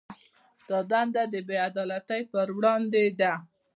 دا 0.67 0.79
دنده 0.91 1.23
د 1.33 1.35
بې 1.47 1.57
عدالتۍ 1.67 2.21
پر 2.31 2.47
وړاندې 2.57 3.03
ده. 3.19 3.33